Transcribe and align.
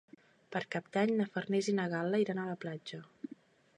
Per 0.55 0.61
Cap 0.75 0.87
d'Any 0.95 1.13
na 1.19 1.27
Farners 1.35 1.69
i 1.73 1.75
na 1.81 1.87
Gal·la 1.93 2.23
iran 2.25 2.43
a 2.45 2.47
la 2.51 2.57
platja. 2.65 3.03